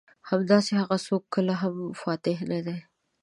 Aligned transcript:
همداسې 0.29 0.71
هغه 0.81 0.97
څوک 1.07 1.23
کله 1.33 1.53
هم 1.61 1.75
فاتح 2.01 2.37
نه 2.51 2.59
دي. 2.65 2.77